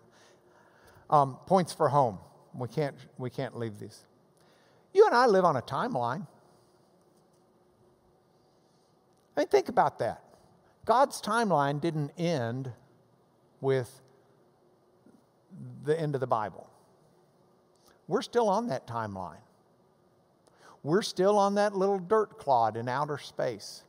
[1.12, 2.18] Um, points for home.
[2.56, 4.00] We can't, we can't leave these.
[4.96, 6.26] You and I live on a timeline.
[9.38, 10.24] I mean, think about that.
[10.90, 12.72] God's timeline didn't end
[13.62, 14.02] with
[15.84, 16.68] the end of the Bible.
[18.08, 19.44] We're still on that timeline.
[20.82, 23.84] We're still on that little dirt clod in outer space.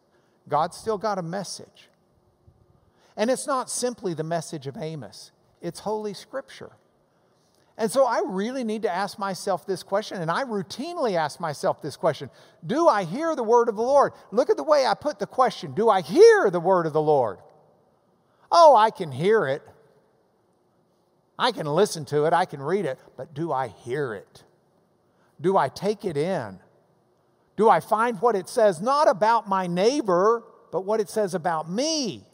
[0.46, 1.88] God's still got a message.
[3.16, 5.32] And it's not simply the message of Amos,
[5.62, 6.72] it's Holy Scripture.
[7.80, 11.80] And so I really need to ask myself this question, and I routinely ask myself
[11.80, 12.28] this question
[12.64, 14.12] Do I hear the word of the Lord?
[14.30, 17.00] Look at the way I put the question Do I hear the word of the
[17.00, 17.38] Lord?
[18.52, 19.62] Oh, I can hear it.
[21.38, 24.44] I can listen to it, I can read it, but do I hear it?
[25.40, 26.58] Do I take it in?
[27.56, 31.70] Do I find what it says not about my neighbor, but what it says about
[31.70, 32.26] me?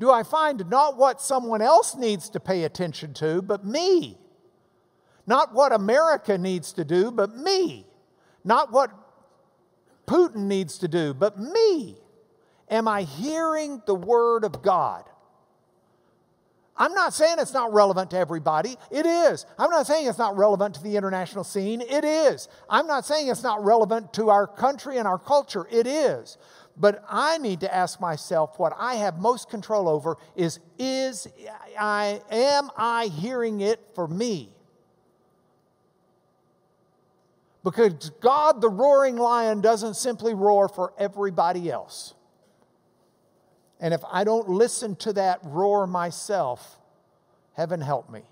[0.00, 4.18] Do I find not what someone else needs to pay attention to, but me.
[5.26, 7.86] Not what America needs to do, but me.
[8.44, 8.90] Not what
[10.06, 11.98] Putin needs to do, but me.
[12.70, 15.04] Am I hearing the Word of God?
[16.78, 18.76] I'm not saying it's not relevant to everybody.
[18.90, 19.44] It is.
[19.58, 21.80] I'm not saying it's not relevant to the international scene.
[21.80, 22.48] It is.
[22.70, 25.66] I'm not saying it's not relevant to our country and our culture.
[25.70, 26.38] It is.
[26.78, 31.26] But I need to ask myself what I have most control over is is
[31.78, 34.50] I am I hearing it for me?
[37.64, 42.14] Because God, the roaring lion, doesn't simply roar for everybody else.
[43.80, 46.78] And if I don't listen to that roar myself,
[47.54, 48.22] heaven help me.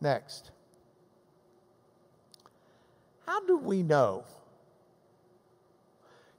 [0.00, 0.52] Next.
[3.26, 4.24] How do we know?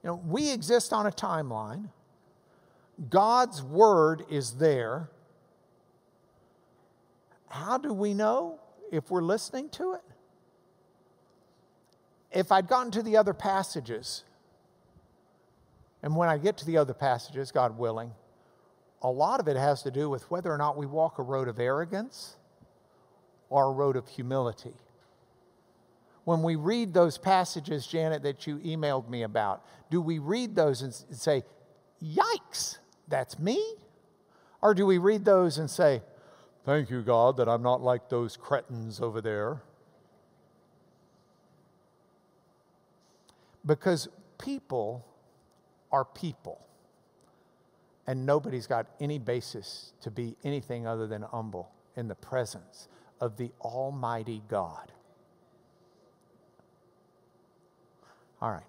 [0.06, 1.90] You know, we exist on a timeline.
[3.10, 5.10] God's word is there.
[7.48, 8.60] How do we know
[8.92, 10.04] if we're listening to it?
[12.32, 14.24] If I'd gotten to the other passages,
[16.04, 18.12] and when I get to the other passages, God willing,
[19.02, 21.48] a lot of it has to do with whether or not we walk a road
[21.48, 22.36] of arrogance
[23.50, 24.76] or a road of humility.
[26.26, 30.82] When we read those passages, Janet, that you emailed me about, do we read those
[30.82, 31.44] and say,
[32.04, 33.64] Yikes, that's me?
[34.62, 36.02] Or do we read those and say,
[36.66, 39.62] Thank you, God, that I'm not like those cretins over there?
[43.64, 44.08] Because
[44.40, 45.06] people
[45.92, 46.60] are people.
[48.08, 52.88] And nobody's got any basis to be anything other than humble in the presence
[53.20, 54.92] of the Almighty God.
[58.42, 58.64] All right.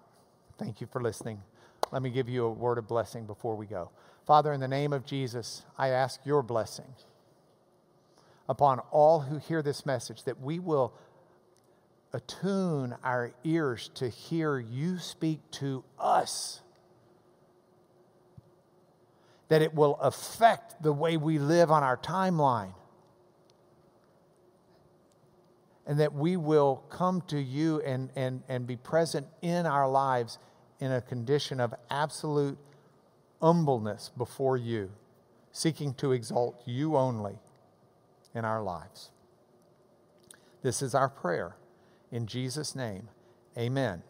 [0.57, 1.41] Thank you for listening.
[1.91, 3.91] Let me give you a word of blessing before we go.
[4.25, 6.93] Father, in the name of Jesus, I ask your blessing
[8.49, 10.93] upon all who hear this message that we will
[12.13, 16.61] attune our ears to hear you speak to us,
[19.49, 22.73] that it will affect the way we live on our timeline,
[25.87, 30.37] and that we will come to you and, and, and be present in our lives
[30.79, 32.57] in a condition of absolute
[33.41, 34.91] humbleness before you,
[35.53, 37.39] seeking to exalt you only
[38.35, 39.11] in our lives.
[40.61, 41.55] This is our prayer.
[42.11, 43.07] In Jesus' name,
[43.57, 44.03] amen.